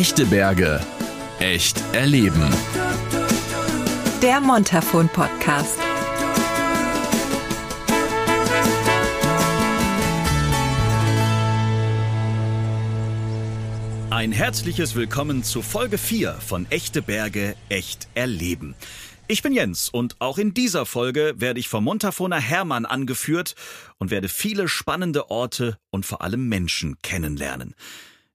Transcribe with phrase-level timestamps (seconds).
[0.00, 0.80] Echte Berge.
[1.40, 2.48] Echt erleben.
[4.22, 5.78] Der Montafon Podcast.
[14.08, 18.76] Ein herzliches Willkommen zu Folge 4 von Echte Berge, echt erleben.
[19.28, 23.54] Ich bin Jens und auch in dieser Folge werde ich vom Montafoner Hermann angeführt
[23.98, 27.74] und werde viele spannende Orte und vor allem Menschen kennenlernen.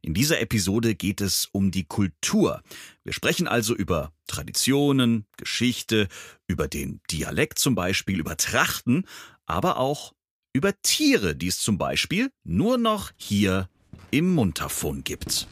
[0.05, 2.61] In dieser Episode geht es um die Kultur.
[3.03, 6.09] Wir sprechen also über Traditionen, Geschichte,
[6.45, 9.07] über den Dialekt zum Beispiel, über Trachten,
[9.47, 10.13] aber auch
[10.53, 13.67] über Tiere, die es zum Beispiel nur noch hier
[14.11, 15.47] im Montafon gibt.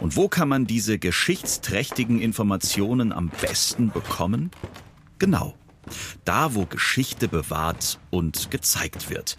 [0.00, 4.50] Und wo kann man diese geschichtsträchtigen Informationen am besten bekommen?
[5.20, 5.56] Genau.
[6.24, 9.36] Da, wo Geschichte bewahrt und gezeigt wird.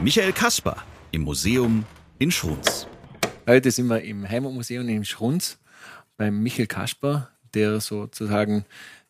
[0.00, 0.82] Michael Kasper
[1.12, 1.84] im Museum
[2.18, 2.86] in Schruns.
[3.48, 5.58] Heute sind wir im Heimatmuseum in Schruns
[6.18, 8.66] beim Michael Kasper, der sozusagen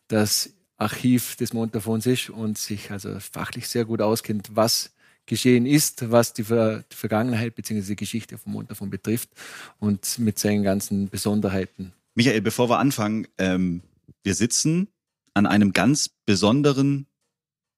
[0.07, 4.93] das Archiv des Montafons ist und sich also fachlich sehr gut auskennt, was
[5.25, 7.81] geschehen ist, was die, Ver die Vergangenheit bzw.
[7.81, 9.29] die Geschichte von Montafon betrifft
[9.77, 11.91] und mit seinen ganzen Besonderheiten.
[12.15, 13.81] Michael, bevor wir anfangen, ähm,
[14.23, 14.87] wir sitzen
[15.33, 17.07] an einem ganz besonderen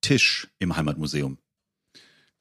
[0.01, 1.39] Tisch im Heimatmuseum.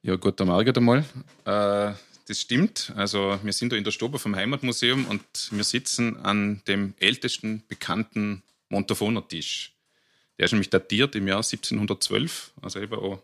[0.03, 1.05] Ja, guten Morgen einmal.
[1.43, 1.93] Äh,
[2.31, 2.93] das stimmt.
[2.95, 7.63] Also wir sind da in der Stube vom Heimatmuseum und wir sitzen an dem ältesten
[7.67, 9.73] bekannten Montafoner Tisch.
[10.39, 13.21] Der ist nämlich datiert im Jahr 1712, also eben auch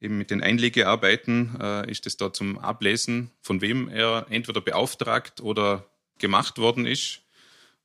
[0.00, 5.40] eben mit den Einlegearbeiten äh, ist es da zum Ablesen, von wem er entweder beauftragt
[5.40, 5.86] oder
[6.18, 7.20] gemacht worden ist.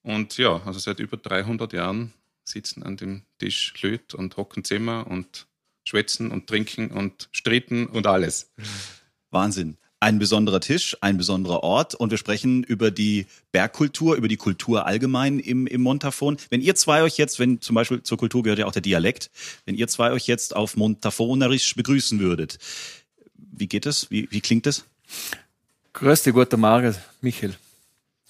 [0.02, 2.14] Und ja, also seit über 300 Jahren
[2.44, 5.46] sitzen an dem Tisch Löt und hocken Zimmer und
[5.84, 8.52] schwätzen und trinken und stritten und alles.
[9.30, 14.38] Wahnsinn ein besonderer Tisch, ein besonderer Ort und wir sprechen über die Bergkultur, über die
[14.38, 16.38] Kultur allgemein im, im Montafon.
[16.50, 19.32] Wenn ihr zwei euch jetzt, wenn zum Beispiel zur Kultur gehört ja auch der Dialekt,
[19.66, 22.60] wenn ihr zwei euch jetzt auf Montafonerisch begrüßen würdet,
[23.36, 24.12] wie geht das?
[24.12, 24.86] Wie, wie klingt das?
[25.94, 27.56] Grüß dich, guten Morgen, Michael.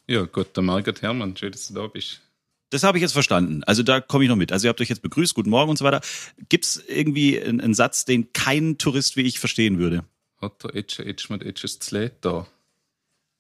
[0.07, 1.35] Ja, guten Morgen, Hermann.
[1.35, 2.21] Schön, dass du da bist.
[2.69, 3.63] Das habe ich jetzt verstanden.
[3.65, 4.53] Also da komme ich noch mit.
[4.53, 6.01] Also ihr habt euch jetzt begrüßt, guten Morgen und so weiter.
[6.47, 10.03] Gibt es irgendwie einen, einen Satz, den kein Tourist wie ich verstehen würde?
[10.41, 12.47] Hat der Etsche Etschmann Etsches Zlet da.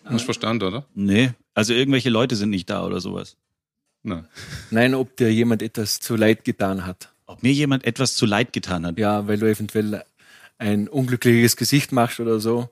[0.03, 0.85] Hast du verstanden, oder?
[0.93, 3.35] Nee, also irgendwelche Leute sind nicht da oder sowas.
[4.03, 4.27] Nein.
[4.71, 7.11] Nein, ob dir jemand etwas zu leid getan hat.
[7.25, 8.97] Ob mir jemand etwas zu leid getan hat?
[8.97, 10.03] Ja, weil du eventuell
[10.57, 12.69] ein unglückliches Gesicht machst oder so.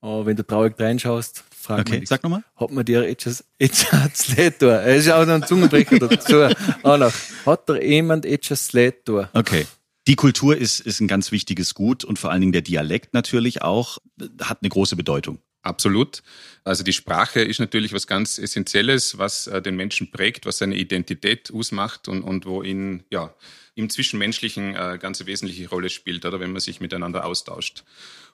[0.00, 2.44] Aber wenn du traurig reinschaust, frag okay, dich, sag nochmal.
[2.54, 4.80] Hat man dir etwas, etwas leid da?
[4.80, 6.36] Er ist auch noch ein Zungenbrecher dazu.
[6.82, 7.12] Auch noch.
[7.44, 9.28] Hat dir jemand etwas leid da?
[9.32, 9.66] Okay.
[10.06, 13.62] Die Kultur ist, ist ein ganz wichtiges Gut und vor allen Dingen der Dialekt natürlich
[13.62, 13.98] auch
[14.40, 15.40] hat eine große Bedeutung.
[15.62, 16.22] Absolut.
[16.62, 20.76] Also die Sprache ist natürlich was ganz Essentielles, was äh, den Menschen prägt, was seine
[20.76, 23.34] Identität ausmacht und, und wo ihn ja
[23.74, 27.82] im Zwischenmenschlichen äh, ganz wesentliche Rolle spielt, oder wenn man sich miteinander austauscht.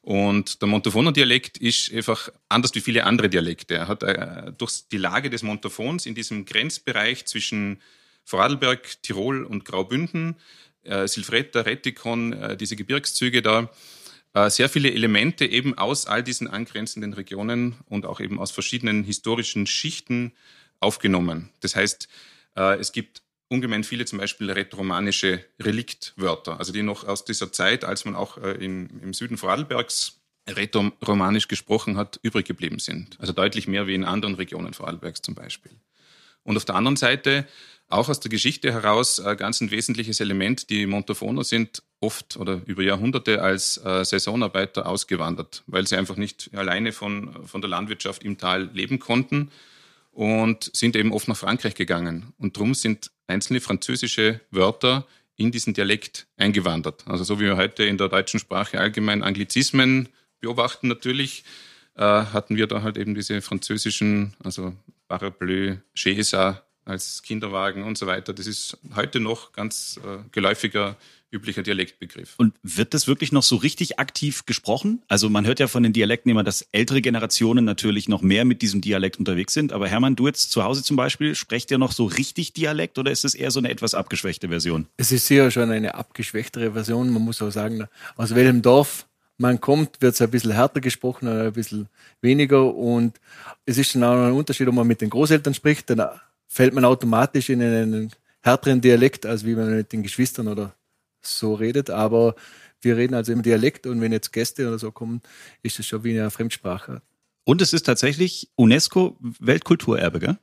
[0.02, 3.76] Und der Montafoner Dialekt ist einfach anders wie viele andere Dialekte.
[3.76, 7.80] Er hat äh, durch die Lage des Montafons in diesem Grenzbereich zwischen
[8.24, 10.36] Vorarlberg, Tirol und Graubünden
[10.84, 13.70] äh, Silvretta, Rettikon, äh, diese Gebirgszüge da,
[14.34, 19.04] äh, sehr viele Elemente eben aus all diesen angrenzenden Regionen und auch eben aus verschiedenen
[19.04, 20.32] historischen Schichten
[20.80, 21.50] aufgenommen.
[21.60, 22.08] Das heißt,
[22.56, 27.84] äh, es gibt ungemein viele zum Beispiel retromanische Reliktwörter, also die noch aus dieser Zeit,
[27.84, 33.20] als man auch in, im Süden Vorarlbergs retromanisch gesprochen hat, übrig geblieben sind.
[33.20, 35.72] Also deutlich mehr wie in anderen Regionen Vorarlbergs zum Beispiel.
[36.44, 37.46] Und auf der anderen Seite
[37.88, 40.70] auch aus der Geschichte heraus äh, ganz ein wesentliches Element.
[40.70, 46.50] Die Montafoner sind oft oder über Jahrhunderte als äh, Saisonarbeiter ausgewandert, weil sie einfach nicht
[46.54, 49.50] alleine von, von der Landwirtschaft im Tal leben konnten
[50.10, 52.32] und sind eben oft nach Frankreich gegangen.
[52.38, 57.04] Und darum sind einzelne französische Wörter in diesen Dialekt eingewandert.
[57.06, 60.08] Also so wie wir heute in der deutschen Sprache allgemein Anglizismen
[60.40, 61.44] beobachten natürlich,
[61.96, 64.74] äh, hatten wir da halt eben diese französischen, also
[65.12, 68.32] Parapluie, Chesa, als Kinderwagen und so weiter.
[68.32, 70.96] Das ist heute noch ganz äh, geläufiger,
[71.30, 72.32] üblicher Dialektbegriff.
[72.38, 75.02] Und wird das wirklich noch so richtig aktiv gesprochen?
[75.08, 78.62] Also man hört ja von den Dialekten immer, dass ältere Generationen natürlich noch mehr mit
[78.62, 79.74] diesem Dialekt unterwegs sind.
[79.74, 83.10] Aber Hermann, du jetzt zu Hause zum Beispiel, sprecht ihr noch so richtig Dialekt oder
[83.10, 84.86] ist es eher so eine etwas abgeschwächte Version?
[84.96, 87.10] Es ist sicher schon eine abgeschwächtere Version.
[87.10, 87.86] Man muss auch sagen,
[88.16, 89.06] aus welchem Dorf
[89.42, 91.88] man kommt, wird es ein bisschen härter gesprochen ein bisschen
[92.22, 92.74] weniger.
[92.74, 93.20] Und
[93.66, 96.08] es ist dann auch ein Unterschied, ob man mit den Großeltern spricht, dann
[96.48, 98.10] fällt man automatisch in einen
[98.40, 100.74] härteren Dialekt, als wie man mit den Geschwistern oder
[101.20, 101.90] so redet.
[101.90, 102.34] Aber
[102.80, 105.20] wir reden also im Dialekt und wenn jetzt Gäste oder so kommen,
[105.62, 107.02] ist es schon wie eine Fremdsprache.
[107.44, 110.38] Und es ist tatsächlich UNESCO Weltkulturerbe, gell?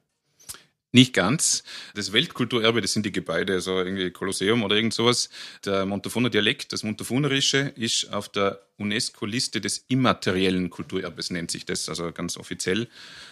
[0.92, 1.64] Nicht ganz.
[1.94, 5.30] Das Weltkulturerbe, das sind die Gebäude, also irgendwie Kolosseum oder irgend sowas.
[5.64, 11.90] Der Montafoner Dialekt, das Montafonerische, ist auf der UNESCO-Liste des immateriellen Kulturerbes, nennt sich das,
[11.90, 12.88] also ganz offiziell.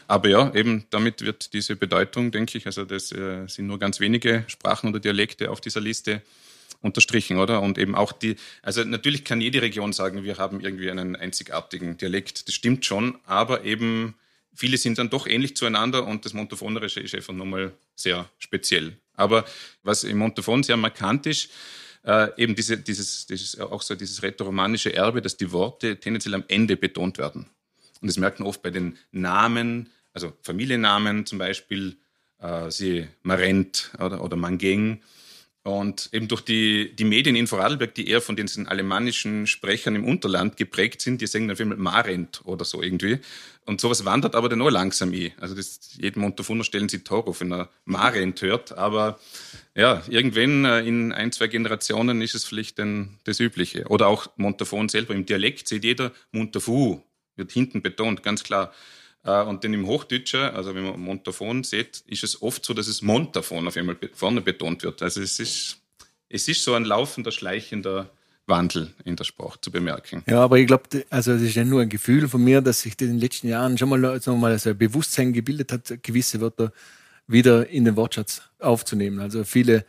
[0.07, 3.99] Aber ja, eben damit wird diese Bedeutung, denke ich, also das äh, sind nur ganz
[3.99, 6.21] wenige Sprachen oder Dialekte auf dieser Liste
[6.81, 7.63] unterstrichen, oder?
[7.63, 11.97] Und eben auch die, also natürlich kann jede Region sagen, wir haben irgendwie einen einzigartigen
[11.97, 14.13] Dialekt, das stimmt schon, aber eben
[14.57, 18.97] viele sind dann doch ähnlich zueinander und das Montafonerische ist einfach nochmal sehr speziell.
[19.13, 19.45] Aber
[19.83, 21.49] was im Montafon sehr markant ist,
[22.03, 26.43] äh, eben diese, dieses, dieses, auch so dieses rätoromanische Erbe, dass die Worte tendenziell am
[26.47, 27.45] Ende betont werden.
[28.01, 31.97] Und das merkt man oft bei den Namen, also Familiennamen zum Beispiel,
[32.39, 35.01] äh, sie Marent oder, oder Mangeng
[35.67, 40.05] und eben durch die, die Medien in Vorarlberg, die eher von diesen alemannischen Sprechern im
[40.05, 43.19] Unterland geprägt sind, die sagen dann viel mit Marent oder so irgendwie.
[43.65, 45.33] Und sowas wandert aber dann auch langsam ein.
[45.41, 48.77] Also das, jeden Montafuner stellen sie Tor auf, wenn er Marent hört.
[48.77, 49.19] Aber
[49.75, 53.87] ja, irgendwann äh, in ein, zwei Generationen ist es vielleicht dann das Übliche.
[53.89, 55.13] Oder auch Montafon selber.
[55.15, 57.01] Im Dialekt sieht jeder Montafu,
[57.35, 58.71] wird hinten betont, ganz klar.
[59.27, 62.87] Äh, und dann im Hochdeutschen, also wenn man Montafon sieht, ist es oft so, dass
[62.87, 65.03] es Montafon auf einmal vorne betont wird.
[65.03, 65.77] Also es ist,
[66.29, 68.09] es ist so ein laufender, schleichender
[68.47, 70.23] Wandel in der Sprache zu bemerken.
[70.27, 72.99] Ja, aber ich glaube, also es ist ja nur ein Gefühl von mir, dass sich
[73.01, 76.71] in den letzten Jahren schon mal, wir mal so ein Bewusstsein gebildet hat, gewisse Wörter
[77.27, 79.19] wieder in den Wortschatz aufzunehmen.
[79.19, 79.83] Also viele,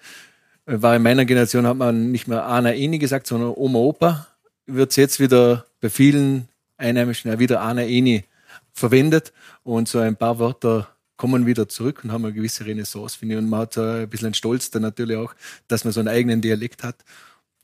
[0.66, 4.26] äh, war in meiner Generation, hat man nicht mehr Ana Eni gesagt, sondern Oma Opa.
[4.66, 8.24] Wird es jetzt wieder bei vielen Einheimischen wieder Ana Eni
[8.78, 9.32] verwendet
[9.62, 13.38] und so ein paar Wörter kommen wieder zurück und haben eine gewisse Renaissance, finde ich.
[13.40, 15.34] Und man hat ein bisschen einen Stolz dann natürlich auch,
[15.66, 17.04] dass man so einen eigenen Dialekt hat.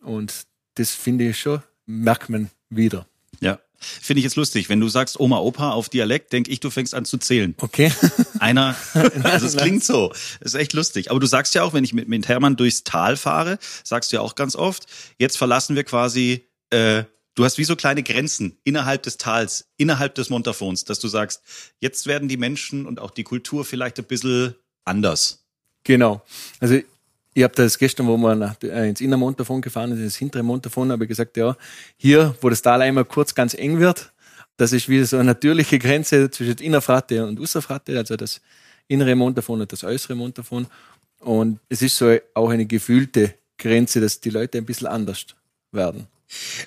[0.02, 3.06] Und das finde ich schon, merkt man wieder.
[3.40, 3.58] Ja.
[3.78, 4.69] Finde ich jetzt lustig.
[4.69, 7.55] Wenn du sagst Oma, Opa auf Dialekt, denke ich, du fängst an zu zählen.
[7.58, 7.93] Okay.
[8.40, 8.75] Einer,
[9.22, 10.08] also es klingt so.
[10.40, 11.10] Das ist echt lustig.
[11.10, 14.17] Aber du sagst ja auch, wenn ich mit, mit Hermann durchs Tal fahre, sagst du
[14.17, 14.87] ja auch ganz oft,
[15.19, 20.14] jetzt verlassen wir quasi äh, du hast wie so kleine Grenzen innerhalb des Tals, innerhalb
[20.14, 21.42] des Montafons, dass du sagst,
[21.81, 24.54] jetzt werden die Menschen und auch die Kultur vielleicht ein bisschen
[24.84, 25.44] anders.
[25.84, 26.22] Genau.
[26.60, 26.81] Also
[27.34, 30.92] ich habe das gestern, wo wir nach, äh, ins Innermontafon gefahren sind, ins hintere Montafon,
[30.92, 31.56] habe ich gesagt, ja,
[31.96, 34.12] hier, wo das Tal einmal kurz ganz eng wird,
[34.56, 38.40] das ist wie so eine natürliche Grenze zwischen Innerfratte und Usserfratte, also das
[38.86, 40.69] innere Montafon und das äußere Montafon.
[41.19, 45.26] Und es ist so auch eine gefühlte Grenze, dass die Leute ein bisschen anders
[45.72, 46.06] werden.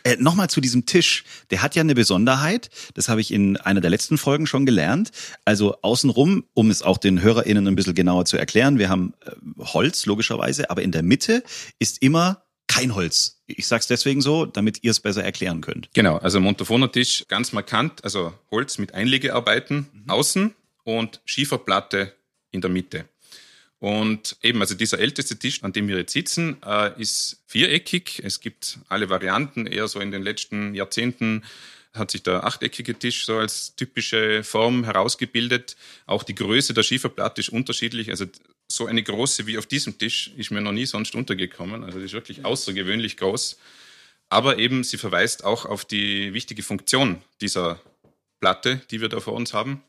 [0.04, 1.24] Äh, Nochmal zu diesem Tisch.
[1.52, 2.70] Der hat ja eine Besonderheit.
[2.94, 5.12] Das habe ich in einer der letzten Folgen schon gelernt.
[5.46, 9.32] Also außenrum, um es auch den HörerInnen ein bisschen genauer zu erklären, wir haben äh,
[9.64, 11.44] Holz, logischerweise, aber in der Mitte
[11.80, 13.42] ist immer kein Holz.
[13.48, 15.90] Ich sage es deswegen so, damit ihr es besser erklären könnt.
[15.94, 20.10] Genau, also Montafoner Tisch ganz markant, also Holz mit Einlegearbeiten mhm.
[20.10, 20.54] außen
[20.84, 22.14] und Schieferplatte
[22.52, 23.06] in der Mitte.
[23.80, 28.22] Und eben, also dieser älteste Tisch, an dem wir jetzt sitzen, äh, ist viereckig.
[28.24, 29.68] Es gibt alle Varianten.
[29.68, 31.44] Eher so in den letzten Jahrzehnten
[31.94, 35.76] hat sich der achteckige Tisch so als typische Form herausgebildet.
[36.06, 38.10] Auch die Größe der Schieferplatte ist unterschiedlich.
[38.10, 38.26] Also
[38.68, 41.84] so eine große wie auf diesem Tisch ist mir noch nie sonst untergekommen.
[41.84, 43.58] Also die ist wirklich außergewöhnlich groß.
[44.30, 47.80] Aber eben, sie verweist auch auf die wichtige Funktion dieser
[48.40, 49.82] Platte, die wir da vor uns haben,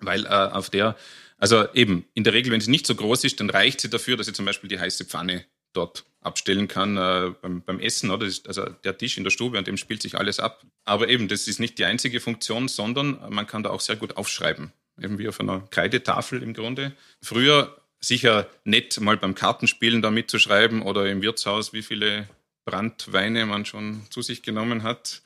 [0.00, 0.96] weil äh, auf der
[1.38, 4.16] also eben, in der Regel, wenn sie nicht so groß ist, dann reicht sie dafür,
[4.16, 8.10] dass ich zum Beispiel die heiße Pfanne dort abstellen kann äh, beim, beim, Essen.
[8.10, 8.26] Oder?
[8.46, 10.64] also der Tisch in der Stube, an dem spielt sich alles ab.
[10.84, 14.16] Aber eben, das ist nicht die einzige Funktion, sondern man kann da auch sehr gut
[14.16, 14.72] aufschreiben.
[15.00, 16.92] Eben wie auf einer Kreidetafel im Grunde.
[17.22, 22.28] Früher sicher nett, mal beim Kartenspielen da mitzuschreiben oder im Wirtshaus, wie viele
[22.64, 25.22] Brandweine man schon zu sich genommen hat.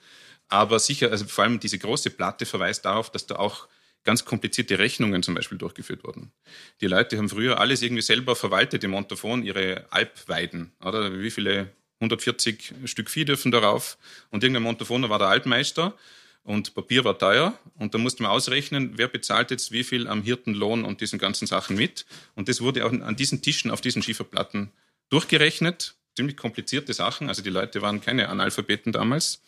[0.48, 3.68] Aber sicher, also vor allem diese große Platte verweist darauf, dass da auch
[4.04, 6.32] ganz komplizierte Rechnungen zum Beispiel durchgeführt wurden.
[6.80, 11.70] Die Leute haben früher alles irgendwie selber verwaltet im Montafon, ihre Alpweiden, oder wie viele
[12.00, 13.98] 140 Stück Vieh dürfen darauf.
[14.30, 15.94] Und irgendein Montafoner war der Altmeister
[16.42, 17.58] und Papier war teuer.
[17.78, 21.46] Und da musste man ausrechnen, wer bezahlt jetzt wie viel am Hirtenlohn und diesen ganzen
[21.46, 22.06] Sachen mit.
[22.34, 24.70] Und das wurde auch an diesen Tischen, auf diesen Schieferplatten
[25.10, 25.94] durchgerechnet.
[26.16, 27.28] Ziemlich komplizierte Sachen.
[27.28, 29.42] Also die Leute waren keine Analphabeten damals.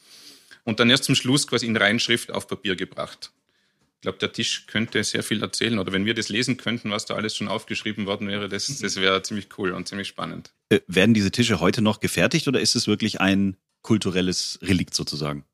[0.64, 3.32] Und dann erst zum Schluss quasi in Reinschrift auf Papier gebracht.
[4.02, 5.78] Ich glaube, der Tisch könnte sehr viel erzählen.
[5.78, 8.96] Oder wenn wir das lesen könnten, was da alles schon aufgeschrieben worden wäre, das, das
[8.96, 10.52] wäre ziemlich cool und ziemlich spannend.
[10.70, 15.44] Äh, werden diese Tische heute noch gefertigt oder ist es wirklich ein kulturelles Relikt sozusagen?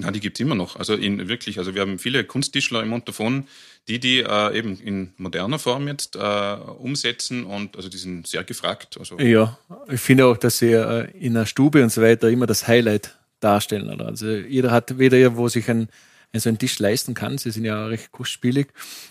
[0.00, 0.76] Ja, die gibt's immer noch.
[0.76, 3.48] Also in wirklich, also wir haben viele Kunsttischler im Montafon,
[3.88, 8.44] die die äh, eben in moderner Form jetzt äh, umsetzen und also die sind sehr
[8.44, 8.96] gefragt.
[8.96, 9.58] Also ja,
[9.90, 13.18] ich finde auch, dass sie äh, in der Stube und so weiter immer das Highlight
[13.40, 14.00] darstellen.
[14.00, 15.88] Also jeder hat weder wo sich ein
[16.34, 17.38] so einen Tisch leisten kann.
[17.38, 18.68] Sie sind ja recht kostspielig.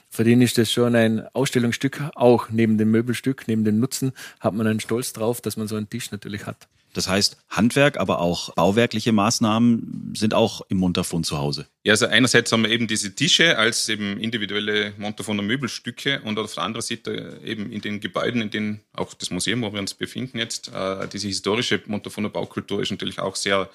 [0.09, 2.01] Für den ist das schon ein Ausstellungsstück.
[2.15, 5.75] Auch neben dem Möbelstück, neben dem Nutzen hat man einen Stolz drauf, dass man so
[5.75, 6.67] einen Tisch natürlich hat.
[6.93, 11.67] Das heißt, Handwerk, aber auch bauwerkliche Maßnahmen sind auch im Montafon zu Hause.
[11.83, 16.55] Ja, also einerseits haben wir eben diese Tische als eben individuelle Montafoner Möbelstücke und auf
[16.55, 19.93] der anderen Seite eben in den Gebäuden, in denen auch das Museum, wo wir uns
[19.93, 23.69] befinden jetzt, äh, diese historische Montafoner Baukultur ist natürlich auch sehr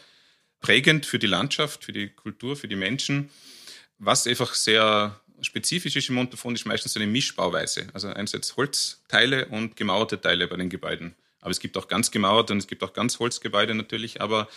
[0.63, 3.29] prägend für die Landschaft, für die Kultur, für die Menschen.
[3.99, 7.89] Was einfach sehr spezifisch ist im Montafon, ist meistens eine Mischbauweise.
[7.93, 11.15] Also einerseits Holzteile und gemauerte Teile bei den Gebäuden.
[11.41, 14.49] Aber es gibt auch ganz gemauerte und es gibt auch ganz Holzgebäude natürlich, aber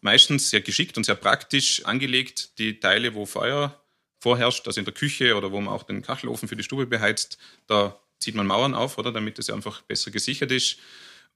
[0.00, 2.58] meistens sehr geschickt und sehr praktisch angelegt.
[2.58, 3.80] Die Teile, wo Feuer
[4.18, 7.38] vorherrscht, also in der Küche oder wo man auch den Kachelofen für die Stube beheizt,
[7.68, 10.78] da zieht man Mauern auf, oder damit es einfach besser gesichert ist.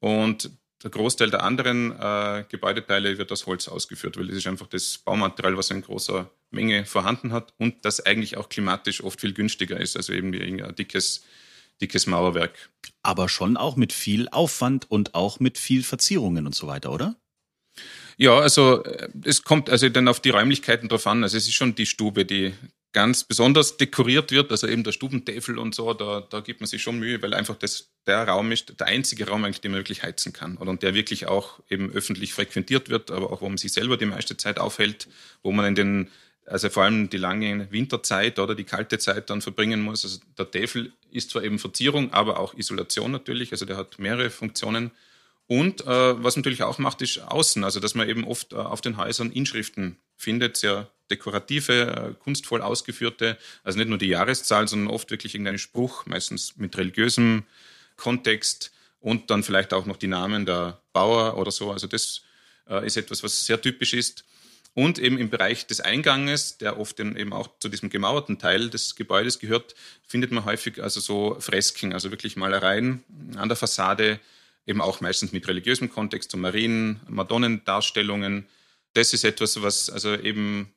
[0.01, 0.51] Und
[0.83, 4.99] der Großteil der anderen äh, Gebäudeteile wird aus Holz ausgeführt, weil das ist einfach das
[4.99, 9.81] Baumaterial, was in großer Menge vorhanden hat und das eigentlich auch klimatisch oft viel günstiger
[9.81, 11.25] ist, also eben wie ein dickes
[11.81, 12.71] dickes Mauerwerk.
[13.03, 17.17] Aber schon auch mit viel Aufwand und auch mit viel Verzierungen und so weiter, oder?
[18.17, 21.23] Ja, also äh, es kommt also dann auf die Räumlichkeiten drauf an.
[21.23, 22.55] Also es ist schon die Stube, die
[22.97, 26.81] ganz besonders dekoriert wird, also eben der Stubentäfel und so, da, da gibt man sich
[26.81, 30.03] schon Mühe, weil einfach das der Raum ist, der einzige Raum eigentlich, den man wirklich
[30.03, 33.59] heizen kann oder und der wirklich auch eben öffentlich frequentiert wird, aber auch wo man
[33.59, 35.09] sich selber die meiste Zeit aufhält,
[35.43, 36.11] wo man in den
[36.47, 40.03] also vor allem die lange Winterzeit oder die kalte Zeit dann verbringen muss.
[40.03, 43.53] Also der Täfel ist zwar eben Verzierung, aber auch Isolation natürlich.
[43.53, 44.91] Also der hat mehrere Funktionen.
[45.49, 47.63] Und äh, was natürlich auch macht, ist außen.
[47.63, 52.63] Also dass man eben oft äh, auf den Häusern Inschriften findet, sehr dekorative, äh, kunstvoll
[52.63, 53.39] ausgeführte.
[53.63, 57.45] Also nicht nur die Jahreszahl, sondern oft wirklich irgendein Spruch, meistens mit religiösem
[57.97, 61.71] Kontext und dann vielleicht auch noch die Namen der Bauer oder so.
[61.71, 62.23] Also das
[62.69, 64.25] äh, ist etwas, was sehr typisch ist.
[64.75, 68.95] Und eben im Bereich des Einganges, der oft eben auch zu diesem gemauerten Teil des
[68.95, 69.75] Gebäudes gehört,
[70.07, 73.03] findet man häufig also so Fresken, also wirklich Malereien
[73.37, 74.21] an der Fassade,
[74.67, 78.47] eben auch meistens mit religiösem Kontext, so Marien, Madonnendarstellungen.
[78.97, 80.73] Das ist etwas, was also eben,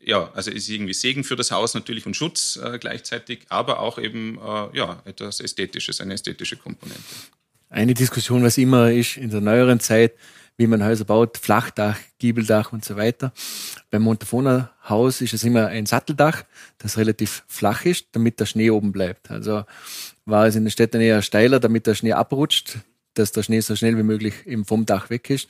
[0.00, 3.96] ja, also ist irgendwie Segen für das Haus natürlich und Schutz äh, gleichzeitig, aber auch
[3.96, 7.00] eben, äh, ja, etwas Ästhetisches, eine ästhetische Komponente.
[7.68, 10.14] Eine Diskussion, was immer ist in der neueren Zeit,
[10.56, 13.32] wie man Häuser baut, Flachdach, Giebeldach und so weiter.
[13.92, 16.42] Beim Montafoner Haus ist es immer ein Satteldach,
[16.78, 19.30] das relativ flach ist, damit der Schnee oben bleibt.
[19.30, 19.64] Also
[20.24, 22.78] war es in den Städten eher steiler, damit der Schnee abrutscht,
[23.14, 25.48] dass der Schnee so schnell wie möglich eben vom Dach weg ist.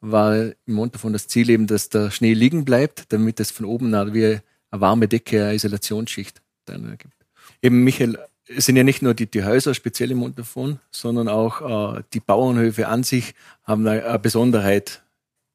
[0.00, 3.92] War im Montafon das Ziel eben, dass der Schnee liegen bleibt, damit es von oben
[4.14, 7.14] wie eine warme Decke, eine Isolationsschicht dann gibt.
[7.60, 8.18] Eben Michael
[8.56, 12.20] es sind ja nicht nur die, die Häuser speziell im Montafon, sondern auch äh, die
[12.20, 15.02] Bauernhöfe an sich haben eine, eine Besonderheit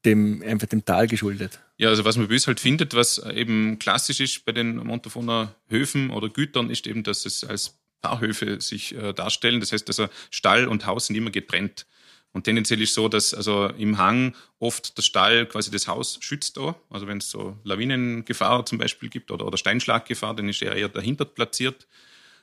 [0.04, 1.60] dem, einfach dem Tal geschuldet.
[1.76, 5.54] Ja, also was man bei uns halt findet, was eben klassisch ist bei den Montafoner
[5.68, 9.60] Höfen oder Gütern, ist eben, dass es als Paarhöfe sich äh, darstellen.
[9.60, 11.86] Das heißt, also Stall und Haus sind immer getrennt.
[12.32, 16.56] Und tendenziell ist so, dass also im Hang oft der Stall quasi das Haus schützt
[16.56, 16.76] da.
[16.90, 20.88] Also wenn es so Lawinengefahr zum Beispiel gibt oder, oder Steinschlaggefahr, dann ist er eher
[20.88, 21.86] dahinter platziert.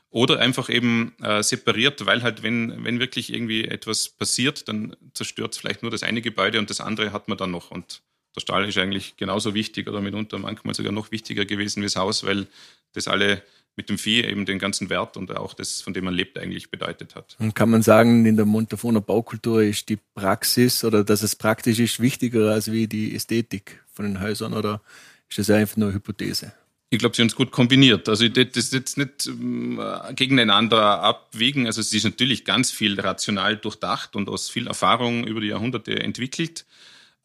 [0.09, 5.53] Oder einfach eben äh, separiert, weil halt, wenn, wenn wirklich irgendwie etwas passiert, dann zerstört
[5.53, 7.69] es vielleicht nur das eine Gebäude und das andere hat man dann noch.
[7.69, 8.01] Und
[8.35, 11.95] der Stall ist eigentlich genauso wichtig oder mitunter manchmal sogar noch wichtiger gewesen wie das
[11.95, 12.47] Haus, weil
[12.93, 13.43] das alle
[13.75, 16.71] mit dem Vieh eben den ganzen Wert und auch das, von dem man lebt, eigentlich
[16.71, 17.35] bedeutet hat.
[17.39, 21.79] Und kann man sagen, in der Montafoner Baukultur ist die Praxis oder dass es praktisch
[21.79, 24.81] ist wichtiger als wie die Ästhetik von den Häusern oder
[25.29, 26.53] ist das einfach nur eine Hypothese?
[26.91, 28.07] Ich glaube, sie haben es gut kombiniert.
[28.07, 29.81] Also das ist jetzt nicht ähm,
[30.15, 31.65] gegeneinander abwägen.
[31.65, 35.99] Also es ist natürlich ganz viel rational durchdacht und aus viel Erfahrung über die Jahrhunderte
[35.99, 36.65] entwickelt.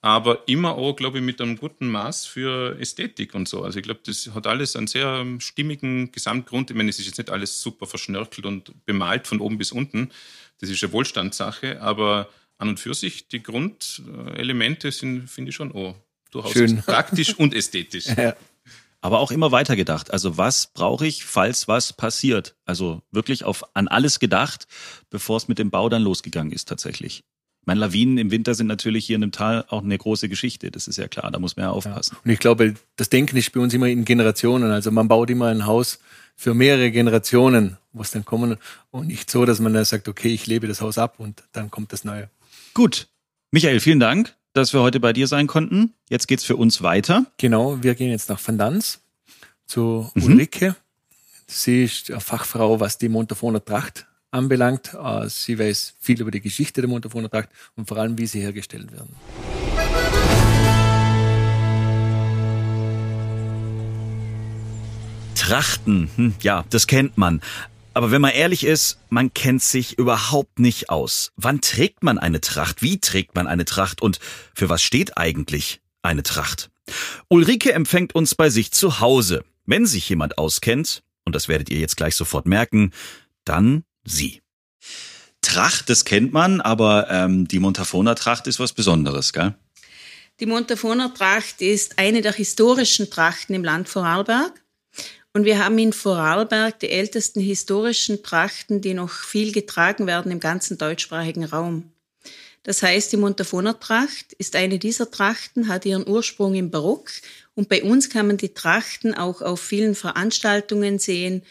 [0.03, 3.63] Aber immer auch, glaube ich, mit einem guten Maß für Ästhetik und so.
[3.63, 6.71] Also ich glaube, das hat alles einen sehr stimmigen Gesamtgrund.
[6.71, 10.11] Ich meine, es ist jetzt nicht alles super verschnörkelt und bemalt von oben bis unten.
[10.59, 11.83] Das ist eine Wohlstandssache.
[11.83, 15.95] Aber an und für sich, die Grundelemente sind, finde ich schon auch
[16.31, 16.83] durchaus Schön.
[16.87, 18.07] praktisch und ästhetisch.
[18.07, 18.35] Ja
[19.01, 20.13] aber auch immer weitergedacht.
[20.13, 22.57] Also was brauche ich, falls was passiert?
[22.65, 24.67] Also wirklich auf an alles gedacht,
[25.09, 27.25] bevor es mit dem Bau dann losgegangen ist tatsächlich.
[27.65, 30.71] Meine Lawinen im Winter sind natürlich hier in dem Tal auch eine große Geschichte.
[30.71, 32.17] Das ist ja klar, da muss man ja aufpassen.
[32.17, 32.21] Ja.
[32.25, 34.71] Und ich glaube, das Denken ist bei uns immer in Generationen.
[34.71, 36.01] Also man baut immer ein Haus
[36.37, 38.57] für mehrere Generationen, was dann kommen
[38.91, 41.71] und nicht so, dass man dann sagt, okay, ich lebe das Haus ab und dann
[41.71, 42.31] kommt das Neue.
[42.73, 43.09] Gut.
[43.51, 45.95] Michael, vielen Dank dass wir heute bei dir sein konnten.
[46.09, 47.27] Jetzt geht's für uns weiter.
[47.39, 49.01] Genau, wir gehen jetzt nach Van Dans
[49.67, 50.25] zu mhm.
[50.25, 50.77] Ulrike.
[51.47, 54.95] Sie ist eine Fachfrau, was die Montafoner Tracht anbelangt.
[54.95, 58.41] Äh, sie weiß viel über die Geschichte der Montafoner Tracht und vor allem, wie sie
[58.41, 59.17] hergestellt werden.
[65.35, 67.41] Trachten, hm, ja, das kennt man.
[67.93, 71.33] Aber wenn man ehrlich ist, man kennt sich überhaupt nicht aus.
[71.37, 72.83] Wann trägt man eine Tracht?
[72.83, 74.01] Wie trägt man eine Tracht?
[74.01, 74.21] Und
[74.55, 76.71] für was steht eigentlich eine Tracht?
[77.29, 79.45] Ulrike empfängt uns bei sich zu Hause.
[79.67, 82.93] Wenn sich jemand auskennt, und das werdet ihr jetzt gleich sofort merken,
[83.45, 84.43] dann sie.
[85.41, 89.55] Tracht, das kennt man, aber ähm, die Montafoner Tracht ist was Besonderes, gell?
[90.39, 94.53] Die Montafoner Tracht ist eine der historischen Trachten im Land Vorarlberg.
[95.33, 100.41] Und wir haben in Vorarlberg die ältesten historischen Trachten, die noch viel getragen werden im
[100.41, 101.93] ganzen deutschsprachigen Raum.
[102.63, 107.11] Das heißt, die Montafoner Tracht ist eine dieser Trachten, hat ihren Ursprung im Barock
[107.55, 111.43] und bei uns kann man die Trachten auch auf vielen Veranstaltungen sehen,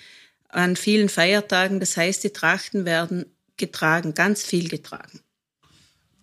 [0.50, 1.80] an vielen Feiertagen.
[1.80, 3.26] Das heißt, die Trachten werden
[3.58, 5.20] getragen, ganz viel getragen.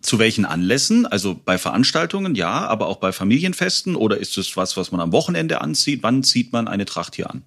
[0.01, 1.05] Zu welchen Anlässen?
[1.05, 5.11] Also bei Veranstaltungen, ja, aber auch bei Familienfesten oder ist es was, was man am
[5.11, 6.03] Wochenende anzieht?
[6.03, 7.43] Wann zieht man eine Tracht hier an?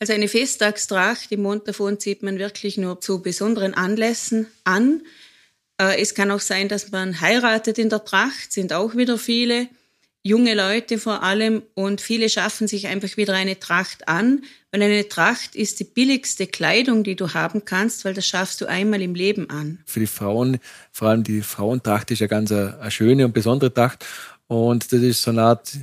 [0.00, 5.02] Also eine Festtagstracht im Montafon zieht man wirklich nur zu besonderen Anlässen an.
[5.80, 9.68] Äh, es kann auch sein, dass man heiratet in der Tracht, sind auch wieder viele
[10.22, 15.08] junge Leute vor allem und viele schaffen sich einfach wieder eine Tracht an, weil eine
[15.08, 19.14] Tracht ist die billigste Kleidung, die du haben kannst, weil das schaffst du einmal im
[19.14, 19.78] Leben an.
[19.86, 20.58] Für die Frauen,
[20.92, 24.04] vor allem die Frauentracht ist ja ganz eine, eine schöne und besondere Tracht
[24.48, 25.76] und das ist so eine Art,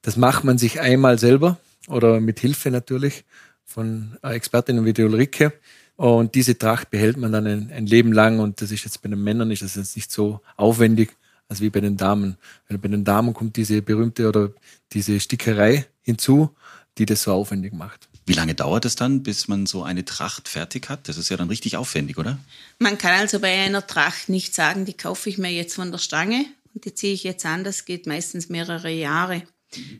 [0.00, 1.58] das macht man sich einmal selber
[1.88, 3.24] oder mit Hilfe natürlich
[3.64, 5.52] von Expertinnen wie die Ulrike.
[5.96, 9.08] Und diese Tracht behält man dann ein, ein, Leben lang und das ist jetzt bei
[9.08, 11.14] den Männern ist das jetzt nicht so aufwendig
[11.52, 12.36] als wie bei den Damen.
[12.68, 14.50] Weil bei den Damen kommt diese berühmte oder
[14.92, 16.50] diese Stickerei hinzu,
[16.98, 18.08] die das so aufwendig macht.
[18.26, 21.08] Wie lange dauert es dann, bis man so eine Tracht fertig hat?
[21.08, 22.38] Das ist ja dann richtig aufwendig, oder?
[22.78, 25.98] Man kann also bei einer Tracht nicht sagen, die kaufe ich mir jetzt von der
[25.98, 26.44] Stange
[26.74, 27.64] und die ziehe ich jetzt an.
[27.64, 29.42] Das geht meistens mehrere Jahre.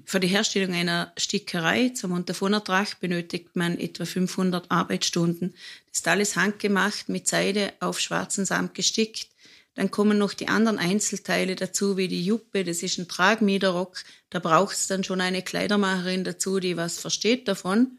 [0.05, 5.55] Für die Herstellung einer Stickerei zur Montafoner Tracht benötigt man etwa 500 Arbeitsstunden.
[5.91, 9.29] Das ist alles handgemacht, mit Seide auf schwarzen Samt gestickt.
[9.75, 14.03] Dann kommen noch die anderen Einzelteile dazu, wie die Juppe, das ist ein Tragmiederrock.
[14.29, 17.99] Da braucht es dann schon eine Kleidermacherin dazu, die was versteht davon.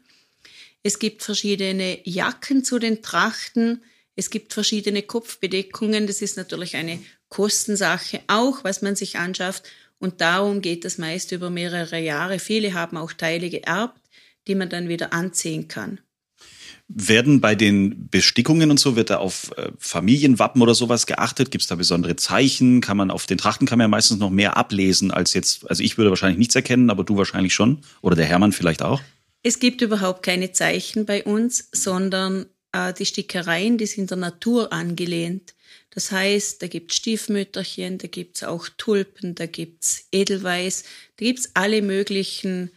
[0.82, 3.82] Es gibt verschiedene Jacken zu den Trachten.
[4.14, 6.06] Es gibt verschiedene Kopfbedeckungen.
[6.06, 9.64] Das ist natürlich eine Kostensache auch, was man sich anschafft.
[9.98, 12.38] Und darum geht das meist über mehrere Jahre.
[12.38, 14.00] Viele haben auch Teile geerbt,
[14.46, 16.00] die man dann wieder anziehen kann.
[16.88, 21.50] Werden bei den Bestickungen und so, wird da auf äh, Familienwappen oder sowas geachtet?
[21.50, 22.80] Gibt es da besondere Zeichen?
[22.80, 25.82] Kann man auf den Trachten kann man ja meistens noch mehr ablesen als jetzt, also
[25.82, 27.80] ich würde wahrscheinlich nichts erkennen, aber du wahrscheinlich schon.
[28.02, 29.00] Oder der Hermann vielleicht auch?
[29.42, 34.72] Es gibt überhaupt keine Zeichen bei uns, sondern äh, die Stickereien, die sind der Natur
[34.72, 35.54] angelehnt.
[35.90, 40.82] Das heißt, da gibt's Stiefmütterchen, da gibt's auch Tulpen, da gibt's Edelweiß,
[41.16, 42.70] da gibt's alle möglichen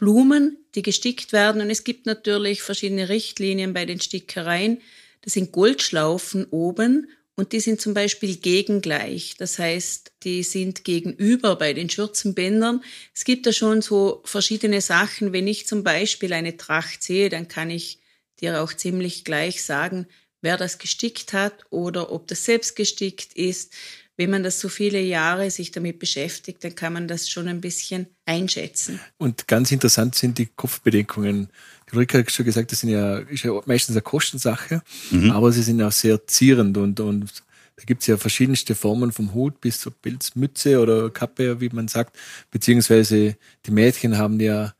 [0.00, 1.60] Blumen, die gestickt werden.
[1.60, 4.80] Und es gibt natürlich verschiedene Richtlinien bei den Stickereien.
[5.20, 9.34] Das sind Goldschlaufen oben und die sind zum Beispiel gegengleich.
[9.38, 12.82] Das heißt, die sind gegenüber bei den Schürzenbändern.
[13.14, 15.34] Es gibt da schon so verschiedene Sachen.
[15.34, 18.00] Wenn ich zum Beispiel eine Tracht sehe, dann kann ich
[18.40, 20.06] dir auch ziemlich gleich sagen,
[20.40, 23.74] wer das gestickt hat oder ob das selbst gestickt ist
[24.20, 27.62] wenn man das so viele Jahre sich damit beschäftigt, dann kann man das schon ein
[27.62, 29.00] bisschen einschätzen.
[29.16, 31.48] Und ganz interessant sind die Kopfbedeckungen.
[31.90, 35.30] Die hat schon gesagt, das sind ja, ist ja meistens eine Kostensache, mhm.
[35.30, 37.32] aber sie sind auch sehr zierend und, und
[37.76, 41.88] da gibt es ja verschiedenste Formen vom Hut bis zur Pilzmütze oder Kappe, wie man
[41.88, 42.14] sagt,
[42.50, 44.74] beziehungsweise die Mädchen haben ja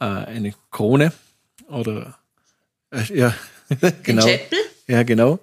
[0.00, 1.12] äh, eine Krone
[1.68, 2.18] oder
[2.90, 3.36] äh, ja,
[4.02, 4.26] genau.
[4.88, 5.38] Ja, genau.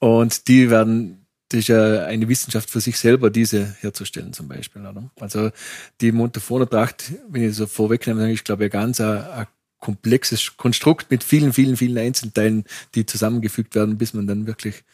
[0.00, 1.17] Und die werden
[1.48, 4.82] das ist ja eine Wissenschaft für sich selber, diese herzustellen zum Beispiel.
[4.82, 5.10] Oder?
[5.18, 5.50] Also
[6.00, 9.46] die Montafoner-Tracht, wenn ich so vorwegnehme, ist glaube ich ganz ein, ein
[9.78, 14.84] komplexes Konstrukt mit vielen, vielen, vielen Einzelteilen, die zusammengefügt werden, bis man dann wirklich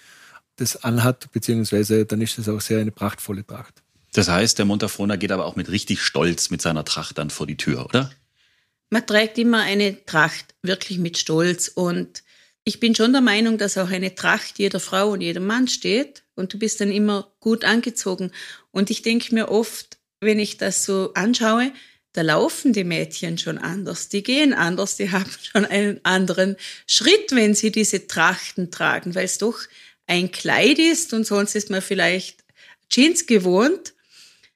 [0.56, 3.82] das anhat, beziehungsweise dann ist es auch sehr eine prachtvolle Tracht.
[4.12, 7.48] Das heißt, der Montafoner geht aber auch mit richtig Stolz mit seiner Tracht dann vor
[7.48, 8.12] die Tür, oder?
[8.90, 12.22] Man trägt immer eine Tracht wirklich mit Stolz und
[12.62, 16.23] ich bin schon der Meinung, dass auch eine Tracht jeder Frau und jedem Mann steht
[16.34, 18.32] und du bist dann immer gut angezogen.
[18.70, 21.72] Und ich denke mir oft, wenn ich das so anschaue,
[22.12, 27.32] da laufen die Mädchen schon anders, die gehen anders, die haben schon einen anderen Schritt,
[27.32, 29.58] wenn sie diese Trachten tragen, weil es doch
[30.06, 32.44] ein Kleid ist und sonst ist man vielleicht
[32.88, 33.94] Jeans gewohnt.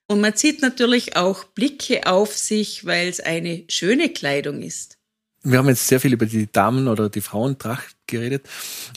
[0.07, 4.97] Und man zieht natürlich auch Blicke auf sich, weil es eine schöne Kleidung ist.
[5.43, 8.49] Wir haben jetzt sehr viel über die Damen- oder die Frauentracht geredet.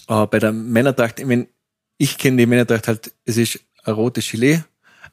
[0.08, 1.48] Aber bei der Männertracht, ich, mein,
[2.01, 4.63] ich kenne die Männertracht halt, es ist ein rotes Gilet,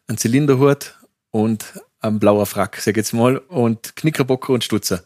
[0.07, 0.95] ein Zylinderhut
[1.31, 1.67] und
[2.01, 5.05] ein blauer Frack, sag ich jetzt mal, und Knickerbocker und Stutzer.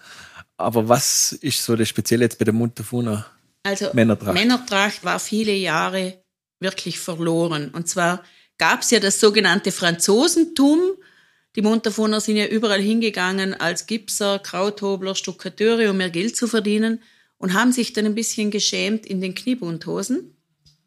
[0.56, 3.26] Aber was ist so das Spezielle jetzt bei der Montafuna?
[3.64, 4.34] Also Männertracht.
[4.34, 6.22] Männertracht war viele Jahre
[6.60, 7.70] wirklich verloren.
[7.70, 8.22] Und zwar
[8.58, 10.78] gab es ja das sogenannte Franzosentum.
[11.56, 17.02] Die Montafoner sind ja überall hingegangen als Gipser, Krauthobler, Stuckateure, um mehr Geld zu verdienen
[17.38, 20.36] und haben sich dann ein bisschen geschämt in den Kniebundhosen.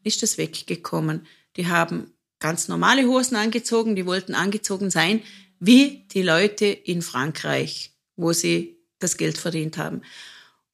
[0.06, 1.26] Ist das weggekommen.
[1.58, 5.22] Die haben ganz normale Hosen angezogen, die wollten angezogen sein,
[5.60, 10.04] wie die Leute in Frankreich, wo sie das Geld verdient haben.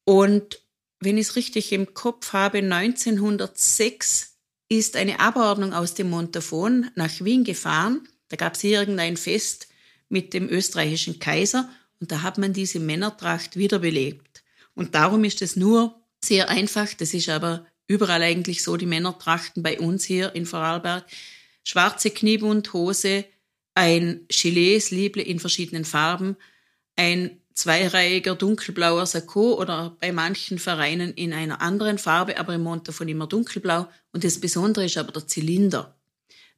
[0.04, 0.62] Und
[1.00, 7.22] wenn ich es richtig im Kopf habe, 1906 ist eine Abordnung aus dem Montafon nach
[7.22, 8.08] Wien gefahren.
[8.28, 9.70] Da gab es irgendein Fest
[10.10, 11.70] mit dem österreichischen Kaiser
[12.02, 14.44] und da hat man diese Männertracht wiederbelebt.
[14.76, 19.62] Und darum ist es nur sehr einfach, das ist aber überall eigentlich so, die Männertrachten
[19.62, 21.06] bei uns hier in Vorarlberg,
[21.64, 23.26] schwarze Kniebundhose,
[23.76, 26.38] ein Gilet-Lieble in verschiedenen Farben,
[26.96, 33.10] ein zweireihiger dunkelblauer Sakko oder bei manchen Vereinen in einer anderen Farbe, aber im Montafon
[33.10, 33.88] immer dunkelblau.
[34.14, 36.00] Und das Besondere ist aber der Zylinder.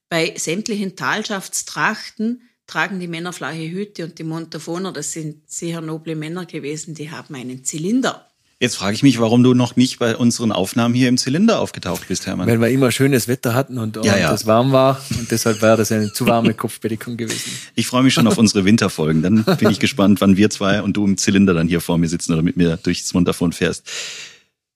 [0.10, 6.16] Bei sämtlichen Talschaftstrachten tragen die Männer flache Hüte und die Montafoner, das sind sehr noble
[6.16, 8.33] Männer gewesen, die haben einen Zylinder.
[8.64, 12.08] Jetzt frage ich mich, warum du noch nicht bei unseren Aufnahmen hier im Zylinder aufgetaucht
[12.08, 12.48] bist, Hermann.
[12.48, 14.32] Weil wir immer schönes Wetter hatten und, und Ja, ja.
[14.32, 17.52] das warm war und deshalb war das eine zu warme Kopfbedeckung gewesen.
[17.76, 19.22] Ich freue mich schon auf unsere Winterfolgen.
[19.22, 22.08] Dann bin ich gespannt, wann wir zwei und du im Zylinder dann hier vor mir
[22.08, 23.86] sitzen oder mit mir durchs Montafon fährst.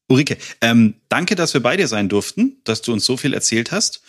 [0.10, 3.71] Ulrike, ähm, danke, dass wir bei dir sein durften, dass du uns so viel erzählt
[3.71, 4.02] hast.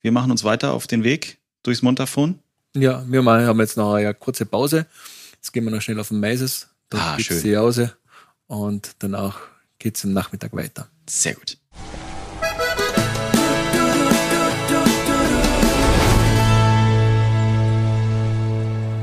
[0.00, 2.38] Wir machen uns weiter auf den Weg durchs Montafon.
[2.76, 4.86] Ja, wir haben jetzt noch eine kurze Pause.
[5.34, 6.68] Jetzt gehen wir noch schnell auf den Meises.
[6.88, 7.42] Dort Ah, schön.
[7.42, 7.94] die Jause
[8.48, 9.38] und danach
[9.78, 10.88] geht's am Nachmittag weiter.
[11.08, 11.58] Sehr gut.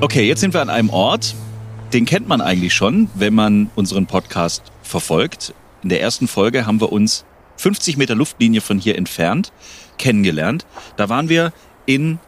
[0.01, 1.33] Okay, jetzt sind wir an einem Ort,
[1.93, 5.53] den kennt man eigentlich schon, wenn man unseren Podcast verfolgt.
[5.81, 7.25] In der ersten Folge haben wir uns
[7.57, 9.53] 50 Meter Luftlinie von hier entfernt
[9.97, 10.65] kennengelernt.
[10.97, 11.53] Da waren wir
[11.85, 12.19] in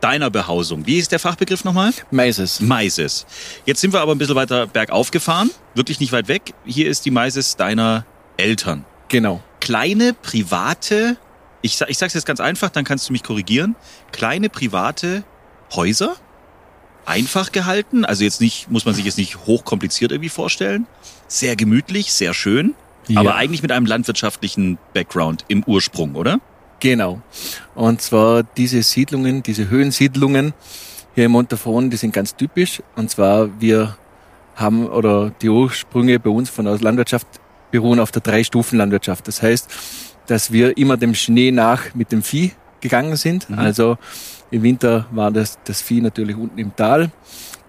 [0.00, 0.86] deiner Behausung.
[0.86, 1.92] Wie ist der Fachbegriff nochmal?
[2.10, 2.60] Meises.
[2.60, 3.26] Maises.
[3.66, 6.54] Jetzt sind wir aber ein bisschen weiter bergauf gefahren, wirklich nicht weit weg.
[6.64, 8.04] Hier ist die Maises deiner
[8.36, 8.84] Eltern.
[9.08, 9.42] Genau.
[9.60, 11.16] Kleine private,
[11.62, 13.74] ich, sa- ich sag's jetzt ganz einfach, dann kannst du mich korrigieren.
[14.12, 15.24] Kleine private
[15.74, 16.14] Häuser,
[17.04, 20.86] einfach gehalten, also jetzt nicht, muss man sich jetzt nicht hochkompliziert irgendwie vorstellen.
[21.26, 22.74] Sehr gemütlich, sehr schön,
[23.08, 23.20] Ja.
[23.20, 26.38] aber eigentlich mit einem landwirtschaftlichen Background im Ursprung, oder?
[26.80, 27.20] Genau.
[27.74, 30.54] Und zwar diese Siedlungen, diese Höhensiedlungen
[31.14, 32.82] hier im Montafon, die sind ganz typisch.
[32.94, 33.96] Und zwar wir
[34.54, 37.26] haben, oder die Ursprünge bei uns von der Landwirtschaft
[37.70, 39.26] beruhen auf der Drei-Stufen-Landwirtschaft.
[39.28, 39.68] Das heißt,
[40.26, 43.48] dass wir immer dem Schnee nach mit dem Vieh gegangen sind.
[43.56, 43.98] Also
[44.50, 47.10] im Winter war das, das Vieh natürlich unten im Tal,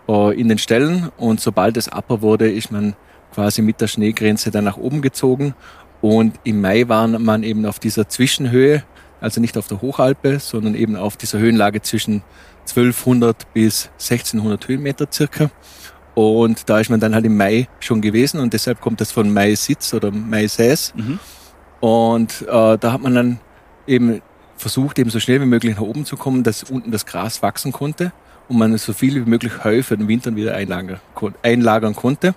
[0.08, 1.10] äh, in den Ställen.
[1.18, 2.96] Und sobald es upper wurde, ist man
[3.34, 5.56] quasi mit der Schneegrenze dann nach oben gezogen.
[6.02, 8.84] Und im Mai war man eben auf dieser Zwischenhöhe,
[9.22, 12.24] also nicht auf der Hochalpe, sondern eben auf dieser Höhenlage zwischen
[12.70, 15.50] 1200 bis 1600 Höhenmeter circa.
[16.16, 19.32] Und da ist man dann halt im Mai schon gewesen und deshalb kommt das von
[19.32, 20.94] Mai Sitz oder Mai Säß.
[21.80, 23.40] Und äh, da hat man dann
[23.88, 24.22] eben
[24.58, 27.72] versucht, eben so schnell wie möglich nach oben zu kommen, dass unten das Gras wachsen
[27.72, 28.12] konnte
[28.50, 31.00] und man so viel wie möglich Heu für den Winter wieder einlagern,
[31.42, 32.36] einlagern konnte.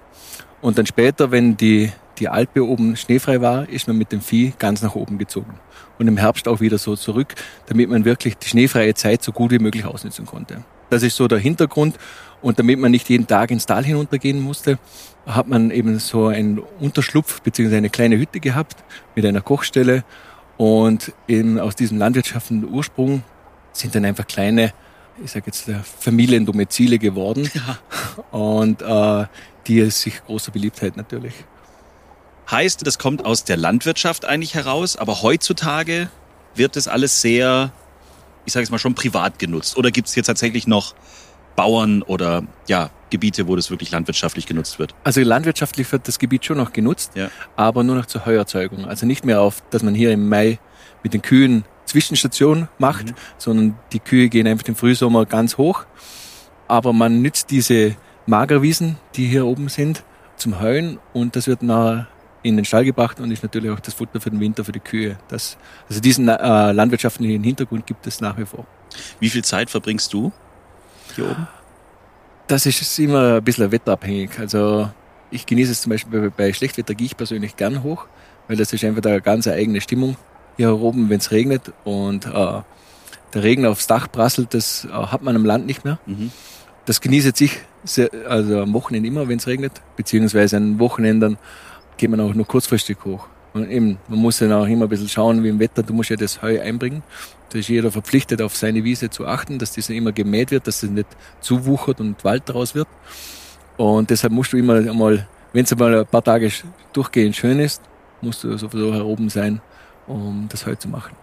[0.60, 1.90] Und dann später, wenn die,
[2.22, 5.54] die Alpe oben schneefrei war, ist man mit dem Vieh ganz nach oben gezogen.
[5.98, 7.34] Und im Herbst auch wieder so zurück,
[7.66, 10.62] damit man wirklich die schneefreie Zeit so gut wie möglich ausnutzen konnte.
[10.88, 11.96] Das ist so der Hintergrund.
[12.40, 14.78] Und damit man nicht jeden Tag ins Tal hinuntergehen musste,
[15.26, 17.76] hat man eben so einen Unterschlupf bzw.
[17.76, 18.76] eine kleine Hütte gehabt
[19.16, 20.04] mit einer Kochstelle.
[20.56, 23.24] Und eben aus diesem landwirtschaftlichen Ursprung
[23.72, 24.72] sind dann einfach kleine,
[25.24, 27.50] ich sage jetzt äh, Familiendomizile geworden.
[28.30, 29.26] Und äh,
[29.66, 31.34] die sich großer Beliebtheit natürlich.
[32.52, 36.10] Heißt, das kommt aus der Landwirtschaft eigentlich heraus, aber heutzutage
[36.54, 37.72] wird das alles sehr,
[38.44, 39.78] ich sage es mal schon privat genutzt.
[39.78, 40.94] Oder gibt es jetzt tatsächlich noch
[41.56, 44.94] Bauern oder ja Gebiete, wo das wirklich landwirtschaftlich genutzt wird?
[45.02, 47.30] Also landwirtschaftlich wird das Gebiet schon noch genutzt, Ja.
[47.56, 48.84] aber nur noch zur Heuerzeugung.
[48.84, 50.58] Also nicht mehr auf, dass man hier im Mai
[51.02, 55.84] mit den Kühen Zwischenstation macht, sondern die Kühe gehen einfach im Frühsommer ganz hoch.
[56.68, 60.04] Aber man nützt diese Magerwiesen, die hier oben sind,
[60.36, 62.08] zum Heuen und das wird nachher
[62.42, 64.80] in den Stall gebracht und ist natürlich auch das Futter für den Winter für die
[64.80, 65.18] Kühe.
[65.28, 65.56] Das,
[65.88, 68.66] also diesen äh, landwirtschaftlichen Hintergrund gibt es nach wie vor.
[69.20, 70.32] Wie viel Zeit verbringst du
[71.14, 71.48] hier oben?
[72.48, 74.38] Das ist immer ein bisschen wetterabhängig.
[74.38, 74.90] Also
[75.30, 78.06] ich genieße es zum Beispiel bei, Schlechtwetter gehe ich persönlich gern hoch,
[78.48, 80.16] weil das ist einfach eine ganz eigene Stimmung
[80.56, 82.62] hier oben, wenn es regnet und äh,
[83.34, 85.98] der Regen aufs Dach prasselt, das äh, hat man am Land nicht mehr.
[86.84, 91.38] Das genieße ich sehr, also am Wochenende immer, wenn es regnet, beziehungsweise an Wochenenden
[91.96, 93.26] geht man auch nur kurzfristig hoch.
[93.54, 96.10] Und eben, man muss dann auch immer ein bisschen schauen, wie im Wetter, du musst
[96.10, 97.02] ja das Heu einbringen.
[97.50, 100.82] Da ist jeder verpflichtet, auf seine Wiese zu achten, dass das immer gemäht wird, dass
[100.82, 101.08] es nicht
[101.40, 102.88] zuwuchert und Wald daraus wird.
[103.76, 106.50] Und deshalb musst du immer einmal, wenn es einmal ein paar Tage
[106.94, 107.82] durchgehend schön ist,
[108.22, 109.60] musst du sowieso hier oben sein,
[110.06, 111.14] um das Heu zu machen.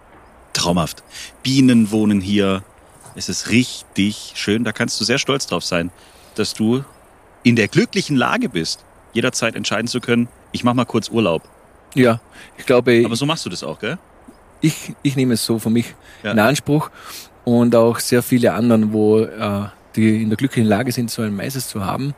[0.52, 1.02] Traumhaft.
[1.42, 2.62] Bienen wohnen hier.
[3.16, 4.62] Es ist richtig schön.
[4.62, 5.90] Da kannst du sehr stolz drauf sein,
[6.36, 6.84] dass du
[7.42, 11.42] in der glücklichen Lage bist, jederzeit entscheiden zu können, ich mache mal kurz Urlaub.
[11.94, 12.20] Ja,
[12.56, 13.02] ich glaube.
[13.04, 13.98] Aber so machst du das auch, gell?
[14.60, 16.32] Ich, ich nehme es so für mich ja.
[16.32, 16.90] in Anspruch
[17.44, 19.64] und auch sehr viele anderen, wo äh,
[19.96, 22.14] die in der glücklichen Lage sind, so ein Meises zu haben.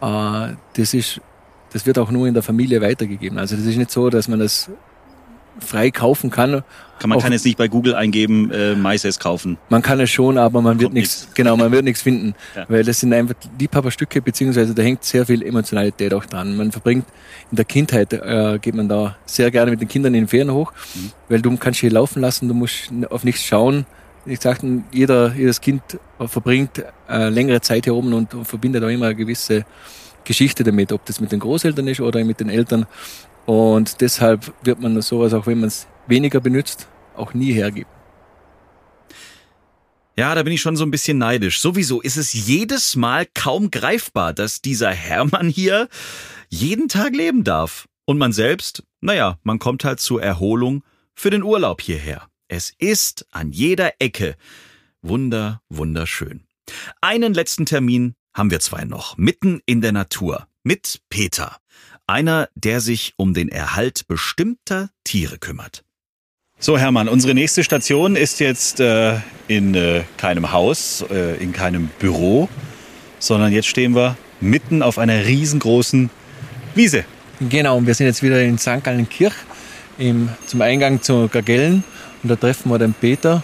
[0.00, 1.20] Äh, das ist,
[1.72, 3.38] das wird auch nur in der Familie weitergegeben.
[3.38, 4.70] Also das ist nicht so, dass man das
[5.58, 6.62] frei kaufen kann.
[6.98, 9.58] Kann man auch, kann jetzt nicht bei Google eingeben, äh, Maises kaufen.
[9.68, 12.64] Man kann es schon, aber man wird nichts, genau, man wird nichts finden, ja.
[12.68, 16.56] weil das sind einfach Liebhaberstücke beziehungsweise da hängt sehr viel Emotionalität auch dran.
[16.56, 17.04] Man verbringt
[17.50, 20.52] in der Kindheit äh, geht man da sehr gerne mit den Kindern in den Ferien
[20.52, 21.10] hoch, mhm.
[21.28, 23.86] weil du kannst hier laufen lassen, du musst auf nichts schauen.
[24.26, 25.82] Ich sagte, jeder, jedes Kind
[26.18, 29.66] verbringt äh, längere Zeit hier oben und, und verbindet auch immer eine gewisse
[30.24, 32.86] Geschichte damit, ob das mit den Großeltern ist oder mit den Eltern.
[33.46, 37.90] Und deshalb wird man sowas, auch wenn man es weniger benutzt, auch nie hergeben.
[40.16, 41.60] Ja, da bin ich schon so ein bisschen neidisch.
[41.60, 45.88] Sowieso ist es jedes Mal kaum greifbar, dass dieser Hermann hier
[46.48, 47.88] jeden Tag leben darf.
[48.06, 52.28] Und man selbst, naja, man kommt halt zur Erholung für den Urlaub hierher.
[52.48, 54.36] Es ist an jeder Ecke
[55.02, 56.44] wunder, wunderschön.
[57.00, 61.56] Einen letzten Termin haben wir zwei noch, mitten in der Natur, mit Peter.
[62.06, 65.84] Einer, der sich um den Erhalt bestimmter Tiere kümmert.
[66.58, 69.16] So, Hermann, unsere nächste Station ist jetzt äh,
[69.48, 72.48] in äh, keinem Haus, äh, in keinem Büro,
[73.18, 76.10] sondern jetzt stehen wir mitten auf einer riesengroßen
[76.74, 77.04] Wiese.
[77.40, 78.84] Genau, und wir sind jetzt wieder in St.
[78.84, 79.34] Gallenkirch
[79.98, 81.84] im, zum Eingang zu Gagellen
[82.22, 83.42] und da treffen wir den Peter,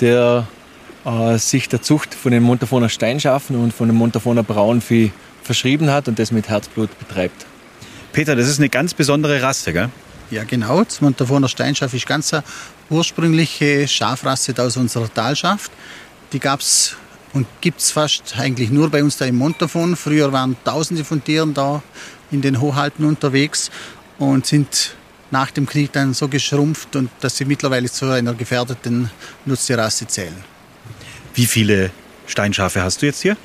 [0.00, 0.48] der
[1.04, 6.08] äh, sich der Zucht von den Montafoner Steinschafen und von dem Montafoner Braunvieh verschrieben hat
[6.08, 7.46] und das mit Herzblut betreibt.
[8.12, 9.88] Peter, das ist eine ganz besondere Rasse, gell?
[10.30, 10.84] Ja, genau.
[10.84, 12.44] Das Montafoner Steinschaf ist ganz eine
[12.88, 15.70] ursprüngliche Schafrasse aus unserer Talschaft.
[16.32, 16.96] Die gab es
[17.32, 19.96] und gibt es fast eigentlich nur bei uns da im Montafon.
[19.96, 21.82] Früher waren Tausende von Tieren da
[22.30, 23.70] in den Hochhalten unterwegs
[24.18, 24.94] und sind
[25.30, 29.10] nach dem Krieg dann so geschrumpft und dass sie mittlerweile zu einer gefährdeten
[29.46, 30.44] Nutztierrasse zählen.
[31.34, 31.90] Wie viele
[32.26, 33.36] Steinschafe hast du jetzt hier?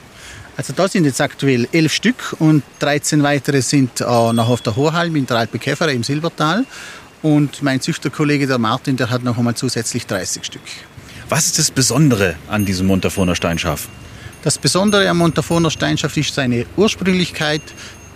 [0.58, 4.76] Also da sind jetzt aktuell elf Stück und 13 weitere sind äh, noch auf der
[4.76, 6.66] Hochhalm in der Alpe Käferer im Silbertal.
[7.22, 10.62] Und mein Züchterkollege, der Martin, der hat noch einmal zusätzlich 30 Stück.
[11.28, 13.88] Was ist das Besondere an diesem Montafoner Steinschaf?
[14.44, 17.64] Das Besondere am Montafoner Steinschaf ist seine Ursprünglichkeit,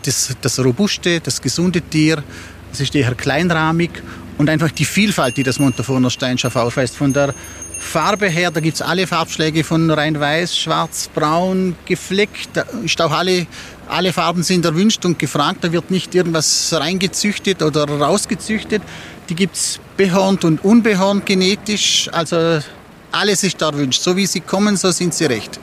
[0.03, 2.23] das, das robuste, das gesunde Tier.
[2.71, 3.89] Es ist eher kleinrahmig
[4.37, 6.95] und einfach die Vielfalt, die das Montafoner Steinschaf aufweist.
[6.95, 7.33] Von der
[7.79, 12.49] Farbe her, da gibt es alle Farbschläge von rein weiß, schwarz, braun, gefleckt.
[12.53, 13.47] Da ist auch alle,
[13.87, 15.63] alle Farben sind erwünscht und gefragt.
[15.63, 18.83] Da wird nicht irgendwas reingezüchtet oder rausgezüchtet.
[19.29, 22.09] Die gibt es behornt und unbehornt genetisch.
[22.11, 22.59] Also
[23.11, 24.01] alles ist erwünscht.
[24.01, 25.59] So wie sie kommen, so sind sie recht.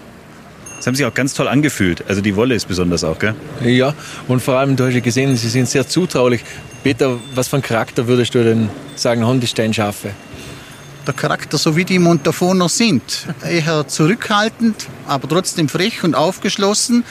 [0.79, 2.05] Das haben sich auch ganz toll angefühlt.
[2.09, 3.35] Also die Wolle ist besonders auch, gell?
[3.62, 3.94] Ja,
[4.26, 6.42] und vor allem, du hast ja gesehen, sie sind sehr zutraulich.
[6.83, 10.11] Peter, was für einen Charakter würdest du denn sagen, haben die Steinschafe?
[11.07, 13.27] Der Charakter, so wie die Montafoner sind.
[13.49, 17.05] Eher zurückhaltend, aber trotzdem frech und aufgeschlossen.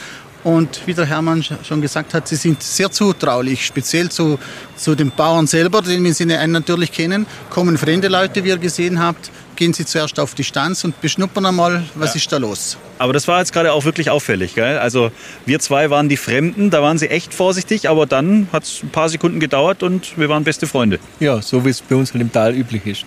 [0.43, 4.37] Und wie der Hermann schon gesagt hat, sie sind sehr zutraulich, speziell zu,
[4.75, 7.25] zu den Bauern selber, den wir sie natürlich kennen.
[7.49, 11.47] Kommen fremde Leute, wie ihr gesehen habt, gehen sie zuerst auf die Stanz und beschnuppern
[11.47, 12.17] einmal, was ja.
[12.17, 12.77] ist da los.
[12.99, 14.53] Aber das war jetzt gerade auch wirklich auffällig.
[14.53, 14.77] Gell?
[14.77, 15.11] Also
[15.47, 18.89] wir zwei waren die Fremden, da waren sie echt vorsichtig, aber dann hat es ein
[18.89, 20.99] paar Sekunden gedauert und wir waren beste Freunde.
[21.19, 23.05] Ja, so wie es bei uns halt im Tal üblich ist.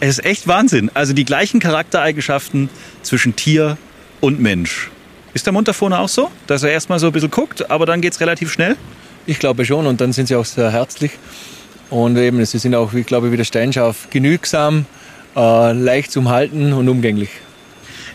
[0.00, 0.90] Es ist echt Wahnsinn.
[0.94, 2.68] Also die gleichen Charaktereigenschaften
[3.02, 3.76] zwischen Tier
[4.20, 4.90] und Mensch.
[5.34, 8.12] Ist der Montafoner auch so, dass er erstmal so ein bisschen guckt, aber dann geht
[8.12, 8.76] es relativ schnell?
[9.26, 11.12] Ich glaube schon und dann sind sie auch sehr herzlich.
[11.90, 14.86] Und eben, sie sind auch, ich glaube, wie der Steinschaf genügsam,
[15.36, 17.30] äh, leicht zum Halten und umgänglich.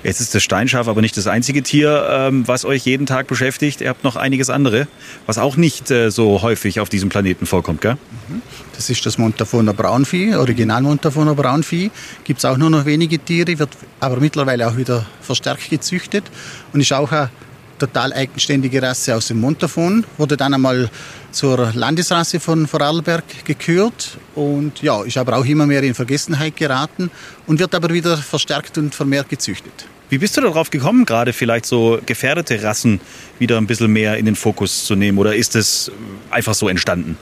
[0.03, 3.79] Jetzt ist das Steinschaf aber nicht das einzige Tier, ähm, was euch jeden Tag beschäftigt.
[3.79, 4.87] Ihr habt noch einiges andere,
[5.25, 7.93] was auch nicht äh, so häufig auf diesem Planeten vorkommt, gell?
[8.27, 8.41] Mhm.
[8.75, 11.89] Das ist das Montafoner Braunvieh, Original Montafoner Braunvieh.
[12.25, 13.69] Gibt es auch nur noch wenige Tiere, wird
[14.01, 16.25] aber mittlerweile auch wieder verstärkt gezüchtet
[16.73, 17.29] und ist auch eine
[17.79, 20.05] total eigenständige Rasse aus dem Montafon.
[20.17, 20.89] Wurde dann einmal
[21.31, 27.09] zur Landesrasse von Vorarlberg gekürt und ja, ist aber auch immer mehr in Vergessenheit geraten
[27.47, 29.85] und wird aber wieder verstärkt und vermehrt gezüchtet.
[30.13, 33.01] Wie bist du darauf gekommen, gerade vielleicht so gefährdete Rassen
[33.39, 35.17] wieder ein bisschen mehr in den Fokus zu nehmen?
[35.17, 35.91] Oder ist es
[36.29, 37.17] einfach so entstanden?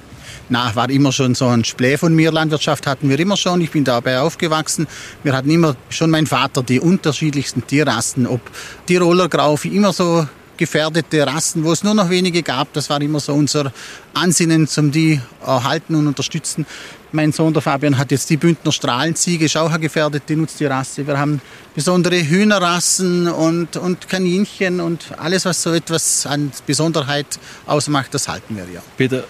[0.49, 2.33] Na, war immer schon so ein Splay von mir.
[2.33, 3.61] Landwirtschaft hatten wir immer schon.
[3.61, 4.87] Ich bin dabei aufgewachsen.
[5.23, 8.41] Wir hatten immer schon mein Vater die unterschiedlichsten Tierrassen, ob
[8.87, 10.27] Tiroler Graufi, immer so
[10.61, 12.71] gefährdete Rassen, wo es nur noch wenige gab.
[12.73, 13.73] Das war immer so unser
[14.13, 16.67] Ansinnen, zum die erhalten und unterstützen.
[17.11, 21.07] Mein Sohn, der Fabian, hat jetzt die Bündner Strahlenziege, ist auch eine gefährdete Nutztierrasse.
[21.07, 21.41] Wir haben
[21.73, 28.55] besondere Hühnerrassen und, und Kaninchen und alles, was so etwas an Besonderheit ausmacht, das halten
[28.55, 28.83] wir ja.
[28.97, 29.23] Peter,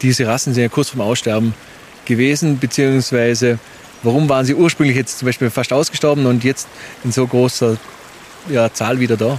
[0.00, 1.52] diese Rassen sind ja kurz vorm Aussterben
[2.06, 3.58] gewesen, beziehungsweise
[4.02, 6.66] warum waren sie ursprünglich jetzt zum Beispiel fast ausgestorben und jetzt
[7.04, 7.76] in so großer
[8.48, 9.38] ja, Zahl wieder da?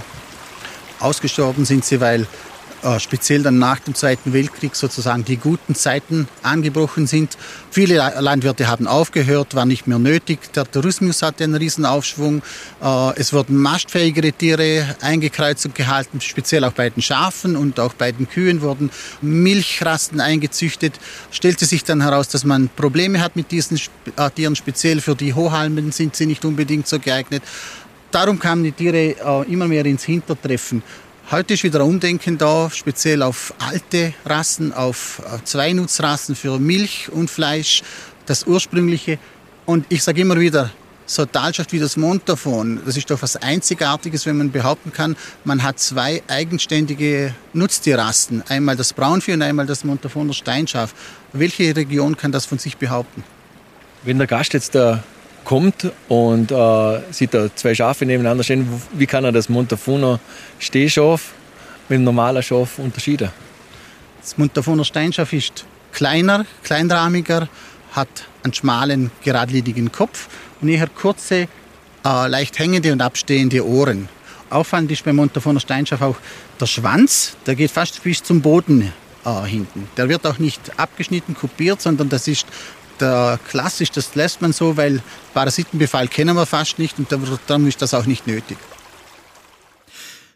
[1.00, 2.26] Ausgestorben sind sie, weil
[2.82, 7.36] äh, speziell dann nach dem Zweiten Weltkrieg sozusagen die guten Zeiten angebrochen sind.
[7.70, 10.52] Viele Landwirte haben aufgehört, war nicht mehr nötig.
[10.54, 12.42] Der Tourismus hatte einen Riesenaufschwung.
[12.82, 17.92] Äh, es wurden mastfähigere Tiere eingekreuzt und gehalten, speziell auch bei den Schafen und auch
[17.92, 20.94] bei den Kühen wurden Milchrasten eingezüchtet.
[21.30, 23.78] Stellte sich dann heraus, dass man Probleme hat mit diesen
[24.16, 27.42] äh, Tieren, speziell für die Hochhalmen sind sie nicht unbedingt so geeignet.
[28.10, 30.82] Darum kamen die Tiere immer mehr ins Hintertreffen.
[31.30, 37.30] Heute ist wieder ein Umdenken da, speziell auf alte Rassen, auf Zweinutzrassen für Milch und
[37.30, 37.84] Fleisch,
[38.26, 39.20] das ursprüngliche.
[39.64, 40.70] Und ich sage immer wieder,
[41.06, 45.16] so eine Talschaft wie das Montafon, das ist doch was Einzigartiges, wenn man behaupten kann,
[45.44, 50.94] man hat zwei eigenständige Nutztierrassen, einmal das Braunvieh und einmal das Montafoner Steinschaf.
[51.32, 53.22] Welche Region kann das von sich behaupten?
[54.02, 55.04] Wenn der Gast jetzt da
[55.50, 60.20] kommt und äh, sieht da zwei Schafe nebeneinander stehen, wie kann er das Montafoner
[60.60, 61.32] Stehschaf
[61.88, 63.30] mit einem normalen Schaf unterscheiden?
[64.20, 67.48] Das Montafoner Steinschaf ist kleiner, kleinrahmiger,
[67.90, 70.28] hat einen schmalen, geradlinigen Kopf
[70.60, 71.48] und eher kurze,
[72.04, 74.08] äh, leicht hängende und abstehende Ohren.
[74.50, 76.16] Auffallend ist beim Montafoner Steinschaf auch
[76.60, 78.92] der Schwanz, der geht fast bis zum Boden
[79.24, 79.88] äh, hinten.
[79.96, 82.46] Der wird auch nicht abgeschnitten, kopiert, sondern das ist
[83.00, 85.02] der klassisch, das lässt man so, weil
[85.34, 87.10] Parasitenbefall kennen wir fast nicht und
[87.46, 88.58] darum ist das auch nicht nötig.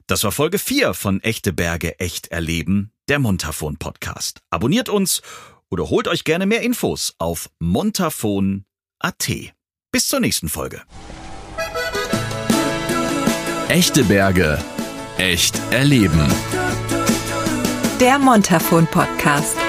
[0.06, 4.40] Das war Folge 4 von Echte Berge echt erleben, der Montafon Podcast.
[4.50, 5.22] Abonniert uns
[5.70, 9.28] oder holt euch gerne mehr Infos auf montafon.at.
[9.90, 10.82] Bis zur nächsten Folge.
[13.68, 14.58] Echte Berge
[15.16, 16.32] echt erleben.
[18.00, 19.63] Der Montafon Podcast.